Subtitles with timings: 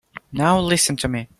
[0.31, 1.27] Now listen to me.